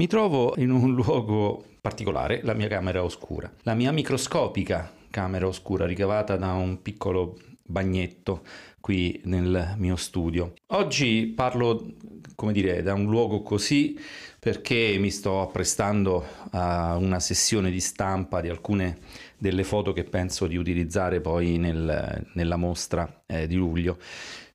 Mi 0.00 0.06
trovo 0.06 0.54
in 0.56 0.70
un 0.70 0.94
luogo 0.96 1.62
particolare, 1.78 2.40
la 2.42 2.54
mia 2.54 2.68
camera 2.68 3.04
oscura, 3.04 3.52
la 3.64 3.74
mia 3.74 3.92
microscopica 3.92 4.90
camera 5.10 5.46
oscura 5.46 5.84
ricavata 5.84 6.36
da 6.36 6.54
un 6.54 6.80
piccolo 6.80 7.38
bagnetto 7.62 8.40
qui 8.80 9.20
nel 9.24 9.74
mio 9.76 9.96
studio. 9.96 10.54
Oggi 10.68 11.26
parlo, 11.36 11.96
come 12.34 12.52
dire, 12.52 12.80
da 12.80 12.94
un 12.94 13.10
luogo 13.10 13.42
così 13.42 14.00
perché 14.38 14.96
mi 14.98 15.10
sto 15.10 15.42
apprestando 15.42 16.24
a 16.52 16.96
una 16.96 17.20
sessione 17.20 17.70
di 17.70 17.80
stampa 17.80 18.40
di 18.40 18.48
alcune 18.48 18.96
delle 19.36 19.64
foto 19.64 19.92
che 19.92 20.04
penso 20.04 20.46
di 20.46 20.56
utilizzare 20.56 21.20
poi 21.20 21.58
nel, 21.58 22.26
nella 22.32 22.56
mostra 22.56 23.22
eh, 23.26 23.46
di 23.46 23.56
luglio. 23.56 23.98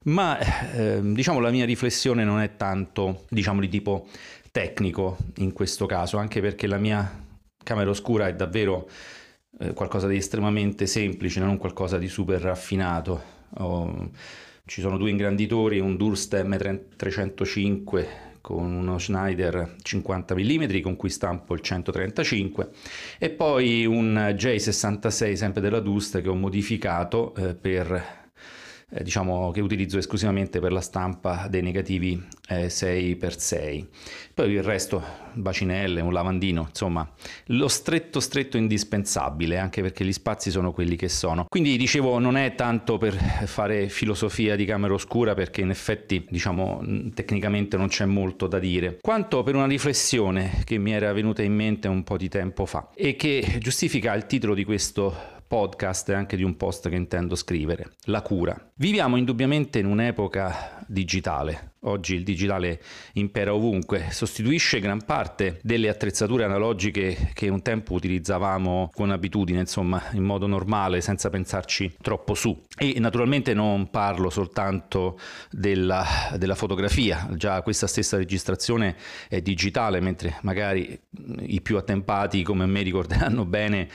Ma 0.06 0.40
eh, 0.74 1.02
diciamo 1.04 1.40
la 1.40 1.52
mia 1.52 1.66
riflessione 1.66 2.24
non 2.24 2.40
è 2.40 2.56
tanto 2.56 3.26
diciamo 3.30 3.60
di 3.60 3.70
tipo 3.70 4.08
tecnico 4.56 5.18
in 5.40 5.52
questo 5.52 5.86
caso, 5.86 6.16
anche 6.16 6.40
perché 6.40 6.66
la 6.66 6.78
mia 6.78 7.24
camera 7.62 7.90
oscura 7.90 8.30
è 8.30 8.36
davvero 8.36 8.88
eh, 9.60 9.74
qualcosa 9.74 10.08
di 10.08 10.16
estremamente 10.16 10.86
semplice, 10.86 11.42
non 11.42 11.58
qualcosa 11.58 11.98
di 11.98 12.08
super 12.08 12.40
raffinato. 12.40 13.22
Oh, 13.58 14.12
ci 14.64 14.80
sono 14.80 14.96
due 14.96 15.10
ingranditori, 15.10 15.80
un 15.80 15.98
Durst 15.98 16.42
M305 16.42 18.06
con 18.40 18.72
uno 18.72 18.98
Schneider 18.98 19.76
50 19.82 20.36
mm 20.36 20.80
con 20.80 20.96
cui 20.96 21.10
stampo 21.10 21.54
il 21.54 21.60
135 21.60 22.70
e 23.18 23.32
poi 23.32 23.86
un 23.86 24.36
J66 24.38 25.34
sempre 25.34 25.60
della 25.60 25.82
Durst 25.82 26.22
che 26.22 26.30
ho 26.30 26.36
modificato 26.36 27.36
eh, 27.36 27.56
per 27.56 28.24
eh, 28.90 29.04
diciamo 29.04 29.52
che 29.52 29.62
utilizzo 29.62 29.98
esclusivamente 29.98 30.60
per 30.60 30.72
la 30.72 30.82
stampa 30.82 31.48
dei 31.50 31.62
negativi 31.62 32.22
eh, 32.50 32.68
6x6. 32.68 33.86
Poi 34.34 34.52
il 34.52 34.64
resto, 34.64 35.02
bacinelle, 35.34 36.02
un 36.02 36.14
lavandino, 36.14 36.68
insomma, 36.70 37.10
lo 37.48 37.68
stretto 37.68 38.20
stretto 38.20 38.58
indispensabile, 38.58 39.58
anche 39.58 39.82
perché 39.82 40.06
gli 40.06 40.14
spazi 40.14 40.52
sono 40.52 40.72
quelli 40.72 40.96
che 40.96 41.10
sono. 41.10 41.46
Quindi 41.50 41.78
dicevo, 41.78 42.20
non 42.20 42.38
è 42.38 42.56
tanto 42.56 42.98
per 42.98 43.14
fare 43.46 43.90
filosofia 43.90 44.56
di 44.56 44.66
camera 44.66 44.94
oscura, 44.94 45.34
perché 45.34 45.62
in 45.62 45.70
effetti, 45.70 46.26
diciamo, 46.30 46.82
tecnicamente 47.14 47.78
non 47.78 47.88
c'è 47.88 48.06
molto 48.06 48.48
da 48.48 48.60
dire, 48.60 49.00
quanto 49.02 49.44
per 49.44 49.56
una 49.56 49.68
riflessione 49.68 50.62
che 50.64 50.78
mi 50.78 50.92
era 50.92 51.12
venuta 51.14 51.42
in 51.42 51.54
mente 51.54 51.88
un 51.88 52.04
po' 52.04 52.18
di 52.18 52.30
tempo 52.30 52.66
fa 52.66 52.90
e 52.94 53.16
che 53.16 53.58
giustifica 53.60 54.14
il 54.14 54.26
titolo 54.26 54.54
di 54.54 54.64
questo 54.64 55.34
podcast 55.56 56.10
e 56.10 56.14
anche 56.14 56.36
di 56.36 56.44
un 56.44 56.58
post 56.58 56.90
che 56.90 56.96
intendo 56.96 57.34
scrivere, 57.34 57.94
la 58.08 58.22
cura. 58.22 58.72
Viviamo 58.76 59.16
indubbiamente 59.16 59.80
in 59.80 59.86
un'epoca 59.86 60.84
digitale. 60.86 61.76
Oggi 61.86 62.16
il 62.16 62.26
digitale 62.26 62.82
impera 63.14 63.54
ovunque, 63.54 64.08
sostituisce 64.10 64.82
gran 64.82 65.06
parte 65.06 65.60
delle 65.62 65.88
attrezzature 65.88 66.44
analogiche 66.44 67.30
che 67.34 67.48
un 67.48 67.62
tempo 67.62 67.94
utilizzavamo 67.94 68.92
con 68.94 69.12
abitudine, 69.12 69.62
insomma, 69.62 70.02
in 70.12 70.24
modo 70.24 70.46
normale, 70.46 71.00
senza 71.00 71.30
pensarci 71.30 71.96
troppo 72.02 72.34
su. 72.34 72.64
E 72.78 73.00
naturalmente 73.00 73.54
non 73.54 73.90
parlo 73.90 74.30
soltanto 74.30 75.18
della, 75.50 76.04
della 76.38 76.56
fotografia, 76.56 77.30
già 77.36 77.62
questa 77.62 77.88
stessa 77.88 78.18
registrazione 78.18 78.98
è 79.30 79.40
digitale, 79.40 80.02
mentre 80.02 80.38
magari 80.42 81.00
i 81.44 81.62
più 81.62 81.78
attempati 81.78 82.44
come 82.44 82.66
me 82.66 82.82
ricorderanno 82.82 83.46
bene 83.46 83.88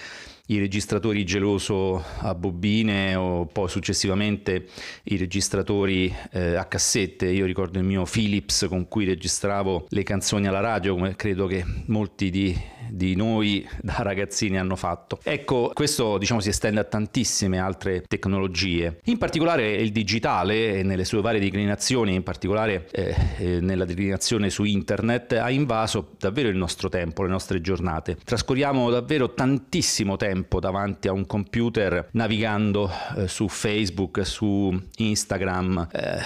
i 0.50 0.58
registratori 0.58 1.24
geloso 1.24 2.02
a 2.18 2.34
bobine 2.34 3.14
o 3.14 3.46
poi 3.46 3.68
successivamente 3.68 4.66
i 5.04 5.16
registratori 5.16 6.12
eh, 6.32 6.56
a 6.56 6.64
cassette. 6.64 7.26
Io 7.26 7.46
ricordo 7.46 7.78
il 7.78 7.84
mio 7.84 8.04
Philips 8.04 8.66
con 8.68 8.88
cui 8.88 9.04
registravo 9.04 9.86
le 9.88 10.02
canzoni 10.02 10.48
alla 10.48 10.60
radio, 10.60 10.94
come 10.94 11.14
credo 11.14 11.46
che 11.46 11.64
molti 11.86 12.30
di, 12.30 12.56
di 12.88 13.14
noi 13.14 13.66
da 13.80 13.96
ragazzini 13.98 14.58
hanno 14.58 14.74
fatto. 14.74 15.20
Ecco, 15.22 15.70
questo 15.72 16.18
diciamo 16.18 16.40
si 16.40 16.48
estende 16.48 16.80
a 16.80 16.84
tantissime 16.84 17.58
altre 17.58 18.02
tecnologie, 18.08 19.00
in 19.04 19.18
particolare 19.18 19.74
il 19.74 19.92
digitale 19.92 20.82
nelle 20.82 21.04
sue 21.04 21.20
varie 21.20 21.40
declinazioni, 21.40 22.14
in 22.14 22.24
particolare 22.24 22.88
eh, 22.90 23.14
eh, 23.38 23.60
nella 23.60 23.84
declinazione 23.84 24.50
su 24.50 24.64
internet, 24.64 25.32
ha 25.32 25.50
invaso 25.50 26.14
davvero 26.18 26.48
il 26.48 26.56
nostro 26.56 26.88
tempo, 26.88 27.22
le 27.22 27.28
nostre 27.28 27.60
giornate. 27.60 28.16
Trascorriamo 28.24 28.90
davvero 28.90 29.32
tantissimo 29.32 30.16
tempo 30.16 30.38
tempo 30.40 30.58
davanti 30.58 31.08
a 31.08 31.12
un 31.12 31.26
computer 31.26 32.08
navigando 32.12 32.90
eh, 33.16 33.28
su 33.28 33.48
Facebook, 33.48 34.24
su 34.24 34.74
Instagram, 34.96 35.88
eh, 35.92 36.18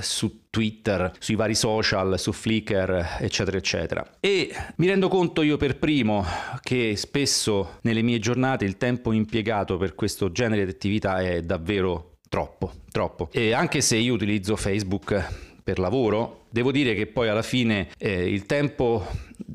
su 0.00 0.44
Twitter, 0.50 1.12
sui 1.18 1.34
vari 1.34 1.54
social, 1.54 2.18
su 2.18 2.32
Flickr, 2.32 3.18
eccetera, 3.18 3.56
eccetera. 3.56 4.10
E 4.20 4.54
mi 4.76 4.86
rendo 4.86 5.08
conto 5.08 5.42
io 5.42 5.56
per 5.56 5.78
primo 5.78 6.24
che 6.62 6.94
spesso 6.96 7.78
nelle 7.82 8.02
mie 8.02 8.20
giornate 8.20 8.64
il 8.64 8.76
tempo 8.76 9.12
impiegato 9.12 9.76
per 9.76 9.94
questo 9.94 10.30
genere 10.30 10.64
di 10.64 10.70
attività 10.70 11.18
è 11.18 11.42
davvero 11.42 12.18
troppo, 12.28 12.72
troppo. 12.92 13.28
E 13.32 13.52
anche 13.52 13.80
se 13.80 13.96
io 13.96 14.14
utilizzo 14.14 14.54
Facebook 14.56 15.44
per 15.62 15.80
lavoro, 15.80 16.44
devo 16.48 16.70
dire 16.70 16.94
che 16.94 17.06
poi 17.06 17.28
alla 17.28 17.42
fine 17.42 17.88
eh, 17.98 18.28
il 18.28 18.46
tempo 18.46 19.04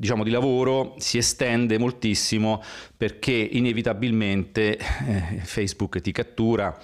diciamo, 0.02 0.24
di 0.24 0.30
lavoro 0.30 0.96
si 0.98 1.16
estende 1.16 1.78
moltissimo 1.78 2.60
perché 2.96 3.30
inevitabilmente 3.30 4.76
eh, 4.76 5.38
Facebook 5.44 6.00
ti 6.00 6.10
cattura 6.10 6.76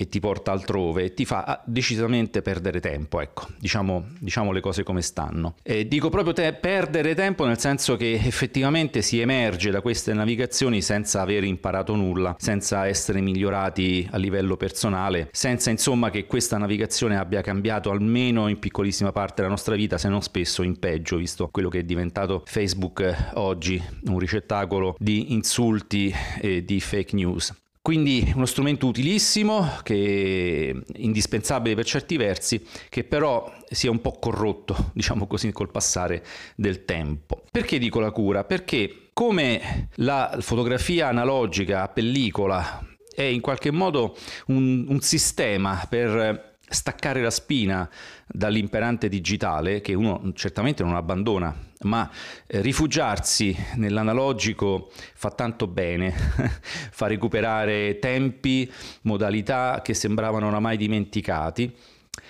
e 0.00 0.08
ti 0.08 0.18
porta 0.18 0.50
altrove 0.50 1.04
e 1.04 1.12
ti 1.12 1.26
fa 1.26 1.44
ah, 1.44 1.62
decisamente 1.66 2.40
perdere 2.40 2.80
tempo, 2.80 3.20
ecco, 3.20 3.48
diciamo, 3.58 4.06
diciamo 4.18 4.50
le 4.50 4.60
cose 4.60 4.82
come 4.82 5.02
stanno. 5.02 5.56
E 5.62 5.86
dico 5.86 6.08
proprio 6.08 6.32
te, 6.32 6.54
perdere 6.54 7.14
tempo 7.14 7.44
nel 7.44 7.58
senso 7.58 7.96
che 7.96 8.14
effettivamente 8.14 9.02
si 9.02 9.20
emerge 9.20 9.70
da 9.70 9.82
queste 9.82 10.14
navigazioni 10.14 10.80
senza 10.80 11.20
aver 11.20 11.44
imparato 11.44 11.94
nulla, 11.96 12.34
senza 12.38 12.86
essere 12.86 13.20
migliorati 13.20 14.08
a 14.12 14.16
livello 14.16 14.56
personale, 14.56 15.28
senza 15.32 15.68
insomma 15.68 16.08
che 16.08 16.24
questa 16.24 16.56
navigazione 16.56 17.18
abbia 17.18 17.42
cambiato 17.42 17.90
almeno 17.90 18.48
in 18.48 18.58
piccolissima 18.58 19.12
parte 19.12 19.42
la 19.42 19.48
nostra 19.48 19.74
vita, 19.74 19.98
se 19.98 20.08
non 20.08 20.22
spesso 20.22 20.62
in 20.62 20.78
peggio, 20.78 21.18
visto 21.18 21.48
quello 21.48 21.68
che 21.68 21.80
è 21.80 21.84
diventato 21.84 22.42
Facebook 22.46 23.32
oggi, 23.34 23.82
un 24.06 24.18
ricettacolo 24.18 24.96
di 24.98 25.34
insulti 25.34 26.10
e 26.40 26.64
di 26.64 26.80
fake 26.80 27.14
news. 27.14 27.52
Quindi 27.90 28.30
uno 28.36 28.46
strumento 28.46 28.86
utilissimo, 28.86 29.68
indispensabile 29.88 31.74
per 31.74 31.84
certi 31.84 32.16
versi, 32.16 32.64
che 32.88 33.02
però 33.02 33.52
si 33.68 33.88
è 33.88 33.90
un 33.90 34.00
po' 34.00 34.12
corrotto, 34.12 34.90
diciamo 34.94 35.26
così, 35.26 35.50
col 35.50 35.72
passare 35.72 36.24
del 36.54 36.84
tempo. 36.84 37.42
Perché 37.50 37.78
dico 37.78 37.98
la 37.98 38.12
cura? 38.12 38.44
Perché 38.44 39.08
come 39.12 39.88
la 39.96 40.36
fotografia 40.38 41.08
analogica 41.08 41.82
a 41.82 41.88
pellicola 41.88 42.86
è 43.12 43.22
in 43.22 43.40
qualche 43.40 43.72
modo 43.72 44.16
un, 44.46 44.86
un 44.86 45.00
sistema 45.00 45.84
per 45.88 46.49
staccare 46.70 47.20
la 47.20 47.30
spina 47.30 47.88
dall'imperante 48.26 49.08
digitale 49.08 49.80
che 49.80 49.94
uno 49.94 50.32
certamente 50.34 50.84
non 50.84 50.94
abbandona, 50.94 51.54
ma 51.80 52.08
eh, 52.46 52.60
rifugiarsi 52.60 53.54
nell'analogico 53.74 54.90
fa 55.14 55.30
tanto 55.30 55.66
bene, 55.66 56.12
fa 56.90 57.08
recuperare 57.08 57.98
tempi, 57.98 58.70
modalità 59.02 59.80
che 59.82 59.94
sembravano 59.94 60.46
oramai 60.46 60.76
dimenticati. 60.76 61.74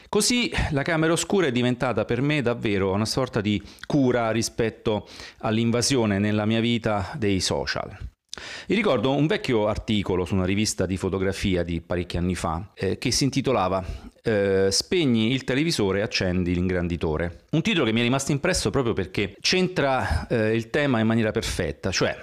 Così 0.08 0.50
la 0.70 0.82
camera 0.82 1.12
oscura 1.12 1.46
è 1.46 1.52
diventata 1.52 2.04
per 2.04 2.20
me 2.20 2.42
davvero 2.42 2.92
una 2.92 3.04
sorta 3.04 3.40
di 3.40 3.62
cura 3.86 4.30
rispetto 4.30 5.06
all'invasione 5.38 6.18
nella 6.18 6.46
mia 6.46 6.60
vita 6.60 7.12
dei 7.16 7.40
social. 7.40 7.96
Mi 8.68 8.74
ricordo 8.74 9.14
un 9.14 9.26
vecchio 9.26 9.66
articolo 9.66 10.24
su 10.24 10.34
una 10.34 10.44
rivista 10.44 10.86
di 10.86 10.96
fotografia 10.96 11.62
di 11.62 11.80
parecchi 11.80 12.16
anni 12.16 12.34
fa 12.34 12.70
eh, 12.74 12.96
che 12.96 13.10
si 13.10 13.24
intitolava 13.24 13.84
eh, 14.22 14.68
Spegni 14.70 15.32
il 15.32 15.44
televisore 15.44 16.00
e 16.00 16.02
accendi 16.02 16.54
l'ingranditore. 16.54 17.44
Un 17.50 17.62
titolo 17.62 17.84
che 17.84 17.92
mi 17.92 18.00
è 18.00 18.02
rimasto 18.02 18.32
impresso 18.32 18.70
proprio 18.70 18.92
perché 18.92 19.34
c'entra 19.40 20.26
eh, 20.28 20.54
il 20.54 20.70
tema 20.70 21.00
in 21.00 21.06
maniera 21.06 21.30
perfetta, 21.30 21.90
cioè 21.90 22.16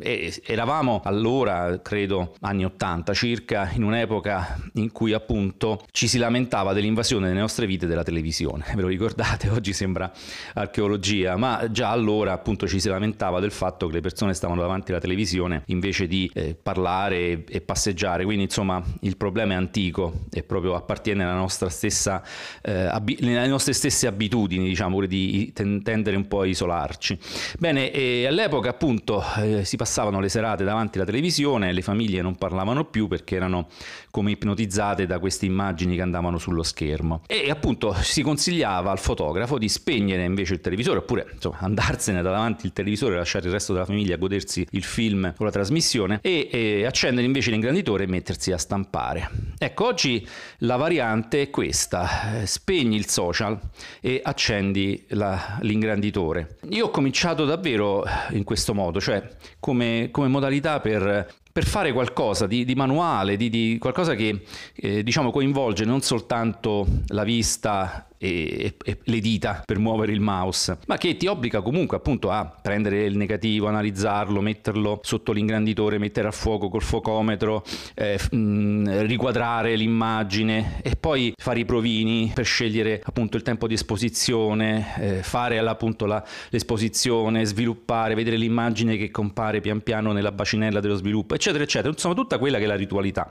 eh, 0.00 0.42
eravamo 0.44 1.00
allora, 1.04 1.80
credo, 1.80 2.34
anni 2.40 2.64
80 2.64 3.14
circa, 3.14 3.70
in 3.72 3.82
un'epoca 3.82 4.60
in 4.74 4.92
cui 4.92 5.12
appunto 5.12 5.82
ci 5.90 6.08
si 6.08 6.18
lamentava 6.18 6.72
dell'invasione 6.72 7.28
delle 7.28 7.40
nostre 7.40 7.66
vite 7.66 7.86
della 7.86 8.02
televisione. 8.02 8.64
Ve 8.74 8.82
lo 8.82 8.88
ricordate? 8.88 9.48
Oggi 9.54 9.72
sembra 9.72 10.12
archeologia, 10.54 11.36
ma 11.36 11.70
già 11.70 11.90
allora 11.90 12.32
appunto 12.32 12.66
ci 12.66 12.80
si 12.80 12.88
lamentava 12.88 13.40
del 13.40 13.52
fatto 13.52 13.86
che 13.86 13.94
le 13.94 14.00
persone 14.00 14.34
stavano 14.34 14.60
davanti 14.60 14.90
alla 14.90 15.00
televisione 15.00 15.62
invece 15.66 16.06
di 16.06 16.30
eh, 16.34 16.54
parlare 16.60 17.44
e 17.44 17.60
passeggiare. 17.60 18.24
Quindi 18.24 18.44
insomma 18.44 18.82
il 19.00 19.16
problema 19.16 19.54
è 19.54 19.56
antico 19.56 20.24
e 20.30 20.42
proprio 20.42 20.74
appartiene 20.74 21.22
alla 21.22 21.32
nostra 21.32 21.43
nostra 21.44 21.68
stessa, 21.68 22.22
eh, 22.62 22.72
abi- 22.72 23.18
le 23.20 23.46
nostre 23.46 23.72
stesse 23.72 24.06
abitudini, 24.06 24.64
diciamo, 24.64 24.94
pure 24.94 25.06
di 25.06 25.52
tendere 25.52 26.16
un 26.16 26.26
po' 26.26 26.40
a 26.40 26.46
isolarci. 26.46 27.18
Bene, 27.58 27.90
all'epoca 28.26 28.70
appunto 28.70 29.22
eh, 29.38 29.64
si 29.64 29.76
passavano 29.76 30.20
le 30.20 30.28
serate 30.28 30.64
davanti 30.64 30.98
alla 30.98 31.06
televisione, 31.06 31.72
le 31.72 31.82
famiglie 31.82 32.22
non 32.22 32.36
parlavano 32.36 32.84
più 32.84 33.08
perché 33.08 33.36
erano 33.36 33.68
come 34.10 34.30
ipnotizzate 34.30 35.06
da 35.06 35.18
queste 35.18 35.46
immagini 35.46 35.96
che 35.96 36.02
andavano 36.02 36.38
sullo 36.38 36.62
schermo. 36.62 37.22
E 37.26 37.50
appunto 37.50 37.94
si 37.94 38.22
consigliava 38.22 38.90
al 38.90 38.98
fotografo 38.98 39.58
di 39.58 39.68
spegnere 39.68 40.24
invece 40.24 40.54
il 40.54 40.60
televisore 40.60 40.98
oppure 40.98 41.26
insomma, 41.34 41.58
andarsene 41.60 42.22
da 42.22 42.30
davanti 42.30 42.66
il 42.66 42.72
televisore, 42.72 43.16
lasciare 43.16 43.46
il 43.46 43.52
resto 43.52 43.72
della 43.72 43.84
famiglia 43.84 44.14
a 44.14 44.18
godersi 44.18 44.66
il 44.70 44.84
film 44.84 45.32
o 45.36 45.44
la 45.44 45.50
trasmissione 45.50 46.18
e, 46.22 46.48
e 46.50 46.84
accendere 46.86 47.26
invece 47.26 47.50
l'ingranditore 47.50 48.04
e 48.04 48.06
mettersi 48.06 48.52
a 48.52 48.58
stampare. 48.58 49.30
Ecco, 49.58 49.86
oggi 49.86 50.26
la 50.58 50.76
variante 50.76 51.33
è 51.42 51.50
questa, 51.50 52.44
spegni 52.44 52.96
il 52.96 53.08
social 53.08 53.58
e 54.00 54.20
accendi 54.22 55.04
la, 55.08 55.58
l'ingranditore. 55.60 56.58
Io 56.70 56.86
ho 56.86 56.90
cominciato 56.90 57.44
davvero 57.44 58.04
in 58.30 58.44
questo 58.44 58.74
modo, 58.74 59.00
cioè 59.00 59.26
come, 59.60 60.08
come 60.10 60.28
modalità 60.28 60.80
per 60.80 61.42
per 61.54 61.66
fare 61.66 61.92
qualcosa 61.92 62.48
di, 62.48 62.64
di 62.64 62.74
manuale, 62.74 63.36
di, 63.36 63.48
di, 63.48 63.76
qualcosa 63.78 64.16
che 64.16 64.42
eh, 64.74 65.04
diciamo 65.04 65.30
coinvolge 65.30 65.84
non 65.84 66.00
soltanto 66.00 66.84
la 67.06 67.22
vista 67.22 68.08
e, 68.24 68.74
e, 68.82 68.98
le 69.04 69.20
dita 69.20 69.62
per 69.64 69.78
muovere 69.78 70.12
il 70.12 70.20
mouse, 70.20 70.78
ma 70.86 70.96
che 70.96 71.16
ti 71.16 71.26
obbliga 71.26 71.60
comunque 71.60 71.96
appunto 71.96 72.30
a 72.30 72.44
prendere 72.46 73.04
il 73.04 73.16
negativo, 73.16 73.68
analizzarlo, 73.68 74.40
metterlo 74.40 75.00
sotto 75.02 75.30
l'ingranditore, 75.30 75.98
mettere 75.98 76.28
a 76.28 76.30
fuoco 76.30 76.68
col 76.68 76.82
focometro, 76.82 77.62
eh, 77.94 78.18
mh, 78.30 78.36
mm, 78.36 78.86
riquadrare 79.02 79.76
l'immagine 79.76 80.80
e 80.82 80.96
poi 80.96 81.34
fare 81.36 81.60
i 81.60 81.64
provini 81.64 82.32
per 82.34 82.44
scegliere 82.44 83.00
appunto 83.04 83.36
il 83.36 83.42
tempo 83.42 83.66
di 83.66 83.74
esposizione, 83.74 84.94
eh, 84.98 85.22
fare 85.22 85.58
appunto 85.58 86.06
la, 86.06 86.24
l'esposizione, 86.48 87.44
sviluppare, 87.44 88.14
vedere 88.14 88.36
l'immagine 88.36 88.96
che 88.96 89.10
compare 89.10 89.60
pian 89.60 89.82
piano 89.82 90.12
nella 90.12 90.32
bacinella 90.32 90.80
dello 90.80 90.96
sviluppo, 90.96 91.34
eccetera, 91.34 91.43
eccetera. 91.52 91.90
Insomma, 91.90 92.14
tutta 92.14 92.38
quella 92.38 92.58
che 92.58 92.64
è 92.64 92.66
la 92.66 92.76
ritualità 92.76 93.30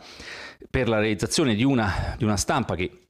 per 0.69 0.88
la 0.88 1.00
realizzazione 1.00 1.56
di 1.56 1.63
una, 1.63 2.15
di 2.18 2.24
una 2.24 2.38
stampa 2.38 2.75
che 2.75 3.04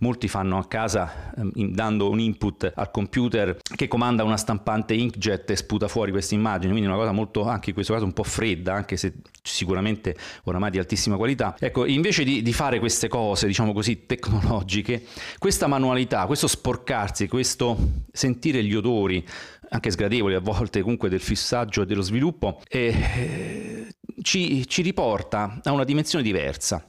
Molti 0.00 0.28
fanno 0.28 0.58
a 0.58 0.66
casa 0.66 1.32
ehm, 1.36 1.52
dando 1.72 2.08
un 2.08 2.18
input 2.18 2.72
al 2.74 2.90
computer 2.90 3.56
che 3.74 3.88
comanda 3.88 4.24
una 4.24 4.36
stampante 4.36 4.94
inkjet 4.94 5.50
e 5.50 5.56
sputa 5.56 5.88
fuori 5.88 6.10
queste 6.10 6.34
immagini, 6.34 6.70
quindi 6.70 6.88
una 6.88 6.98
cosa 6.98 7.12
molto, 7.12 7.46
anche 7.46 7.70
in 7.70 7.74
questo 7.74 7.92
caso, 7.92 8.04
un 8.04 8.12
po' 8.12 8.22
fredda, 8.22 8.74
anche 8.74 8.96
se 8.96 9.14
sicuramente 9.42 10.16
oramai 10.44 10.70
di 10.70 10.78
altissima 10.78 11.16
qualità. 11.16 11.54
Ecco, 11.58 11.86
invece 11.86 12.24
di, 12.24 12.42
di 12.42 12.52
fare 12.52 12.78
queste 12.78 13.08
cose, 13.08 13.46
diciamo 13.46 13.72
così, 13.72 14.06
tecnologiche, 14.06 15.04
questa 15.38 15.66
manualità, 15.66 16.26
questo 16.26 16.46
sporcarsi, 16.46 17.28
questo 17.28 17.76
sentire 18.12 18.62
gli 18.64 18.74
odori, 18.74 19.24
anche 19.68 19.90
sgradevoli 19.90 20.34
a 20.34 20.40
volte 20.40 20.80
comunque 20.80 21.08
del 21.08 21.20
fissaggio 21.20 21.82
e 21.82 21.86
dello 21.86 22.02
sviluppo, 22.02 22.60
eh, 22.68 23.85
ci, 24.26 24.66
ci 24.66 24.82
riporta 24.82 25.60
a 25.62 25.70
una 25.70 25.84
dimensione 25.84 26.24
diversa. 26.24 26.84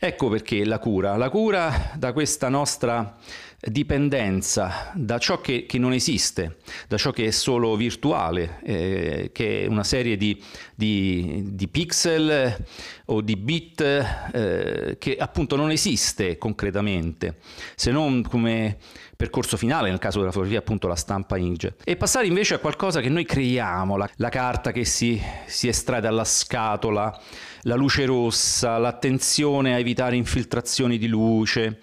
Ecco 0.00 0.28
perché 0.28 0.64
la 0.64 0.78
cura, 0.78 1.16
la 1.16 1.28
cura 1.28 1.92
da 1.96 2.12
questa 2.12 2.48
nostra 2.48 3.16
dipendenza 3.60 4.92
da 4.94 5.18
ciò 5.18 5.40
che, 5.40 5.66
che, 5.66 5.78
non 5.78 5.92
esiste, 5.92 6.58
da 6.86 6.96
ciò 6.96 7.10
che 7.10 7.26
è 7.26 7.30
solo 7.32 7.74
virtuale, 7.74 8.60
eh, 8.62 9.30
che 9.32 9.64
è 9.64 9.66
una 9.66 9.82
serie 9.82 10.16
di, 10.16 10.40
di, 10.76 11.42
di 11.46 11.66
pixel 11.66 12.64
o 13.06 13.20
di 13.20 13.36
bit 13.36 13.80
eh, 13.80 14.96
che 15.00 15.16
appunto 15.16 15.56
non 15.56 15.72
esiste 15.72 16.38
concretamente, 16.38 17.38
se 17.74 17.90
non 17.90 18.22
come 18.22 18.76
percorso 19.16 19.56
finale, 19.56 19.90
nel 19.90 19.98
caso 19.98 20.20
della 20.20 20.30
fotografia 20.30 20.60
appunto 20.60 20.86
la 20.86 20.94
stampa 20.94 21.36
inkjet, 21.36 21.82
e 21.82 21.96
passare 21.96 22.28
invece 22.28 22.54
a 22.54 22.58
qualcosa 22.58 23.00
che 23.00 23.08
noi 23.08 23.24
creiamo, 23.24 23.96
la, 23.96 24.08
la 24.18 24.28
carta 24.28 24.70
che 24.70 24.84
si, 24.84 25.20
si 25.46 25.66
estrae 25.66 26.00
dalla 26.00 26.22
scatola, 26.22 27.20
la 27.62 27.74
luce 27.74 28.04
rossa, 28.04 28.78
l'attenzione 28.78 29.74
a 29.74 29.78
evitare 29.78 30.16
infiltrazioni 30.16 30.98
di 30.98 31.08
luce. 31.08 31.80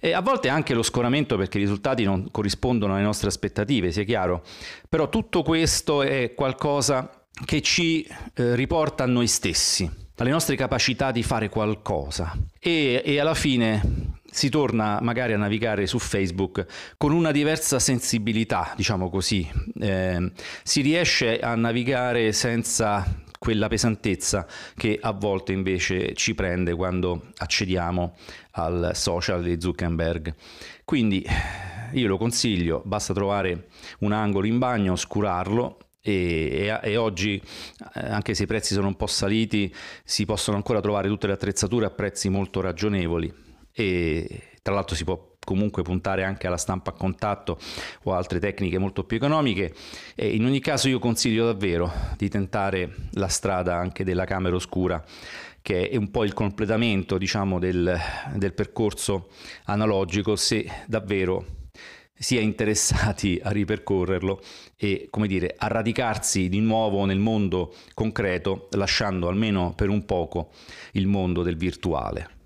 E 0.00 0.12
a 0.12 0.20
volte 0.20 0.48
anche 0.48 0.74
lo 0.74 0.82
scoramento 0.82 1.36
perché 1.36 1.58
i 1.58 1.62
risultati 1.62 2.04
non 2.04 2.30
corrispondono 2.30 2.94
alle 2.94 3.02
nostre 3.02 3.28
aspettative, 3.28 3.90
sia 3.90 4.04
chiaro, 4.04 4.44
però 4.88 5.08
tutto 5.08 5.42
questo 5.42 6.02
è 6.02 6.34
qualcosa 6.34 7.10
che 7.44 7.62
ci 7.62 8.02
eh, 8.02 8.54
riporta 8.54 9.04
a 9.04 9.06
noi 9.06 9.26
stessi, 9.26 9.90
alle 10.16 10.30
nostre 10.30 10.56
capacità 10.56 11.10
di 11.10 11.22
fare 11.22 11.48
qualcosa. 11.48 12.36
E, 12.58 13.02
e 13.04 13.18
alla 13.18 13.34
fine 13.34 14.16
si 14.30 14.50
torna 14.50 14.98
magari 15.00 15.32
a 15.32 15.36
navigare 15.36 15.86
su 15.86 15.98
Facebook 15.98 16.64
con 16.96 17.12
una 17.12 17.30
diversa 17.30 17.78
sensibilità, 17.78 18.72
diciamo 18.76 19.08
così, 19.10 19.48
eh, 19.80 20.32
si 20.62 20.80
riesce 20.80 21.38
a 21.38 21.54
navigare 21.54 22.32
senza 22.32 23.24
quella 23.38 23.68
pesantezza 23.68 24.46
che 24.76 24.98
a 25.00 25.12
volte 25.12 25.52
invece 25.52 26.14
ci 26.14 26.34
prende 26.34 26.74
quando 26.74 27.30
accediamo 27.36 28.16
al 28.52 28.90
social 28.94 29.42
di 29.42 29.60
Zuckerberg. 29.60 30.34
Quindi 30.84 31.24
io 31.92 32.08
lo 32.08 32.18
consiglio, 32.18 32.82
basta 32.84 33.14
trovare 33.14 33.68
un 34.00 34.12
angolo 34.12 34.46
in 34.46 34.58
bagno, 34.58 34.92
oscurarlo 34.92 35.78
e, 36.00 36.78
e, 36.82 36.96
oggi, 36.96 37.40
eh, 37.94 38.00
anche 38.00 38.34
se 38.34 38.44
i 38.44 38.46
prezzi 38.46 38.74
sono 38.74 38.86
un 38.86 38.96
po' 38.96 39.06
saliti, 39.06 39.72
si 40.04 40.24
possono 40.24 40.56
ancora 40.56 40.80
trovare 40.80 41.08
tutte 41.08 41.26
le 41.26 41.34
attrezzature 41.34 41.86
a 41.86 41.90
prezzi 41.90 42.28
molto 42.28 42.60
ragionevoli 42.60 43.32
e 43.72 44.42
tra 44.62 44.74
l'altro 44.74 44.96
si 44.96 45.04
può 45.04 45.36
comunque 45.48 45.82
puntare 45.82 46.24
anche 46.24 46.46
alla 46.46 46.58
stampa 46.58 46.90
a 46.90 46.92
contatto 46.92 47.58
o 48.02 48.12
altre 48.12 48.38
tecniche 48.38 48.76
molto 48.76 49.04
più 49.04 49.16
economiche. 49.16 49.72
E 50.14 50.28
in 50.28 50.44
ogni 50.44 50.60
caso 50.60 50.88
io 50.88 50.98
consiglio 50.98 51.46
davvero 51.46 51.90
di 52.18 52.28
tentare 52.28 52.94
la 53.12 53.28
strada 53.28 53.76
anche 53.76 54.04
della 54.04 54.26
camera 54.26 54.54
oscura 54.54 55.02
che 55.62 55.88
è 55.88 55.96
un 55.96 56.10
po' 56.10 56.24
il 56.24 56.34
completamento 56.34 57.18
diciamo, 57.18 57.58
del, 57.58 57.98
del 58.34 58.52
percorso 58.52 59.28
analogico 59.64 60.36
se 60.36 60.70
davvero 60.86 61.44
si 62.14 62.36
è 62.36 62.40
interessati 62.40 63.40
a 63.42 63.50
ripercorrerlo 63.50 64.40
e 64.76 65.08
come 65.10 65.26
dire 65.26 65.54
a 65.56 65.66
radicarsi 65.66 66.48
di 66.48 66.60
nuovo 66.60 67.04
nel 67.04 67.18
mondo 67.18 67.74
concreto 67.94 68.68
lasciando 68.72 69.28
almeno 69.28 69.72
per 69.74 69.88
un 69.88 70.04
poco 70.04 70.50
il 70.92 71.06
mondo 71.06 71.42
del 71.42 71.56
virtuale. 71.56 72.37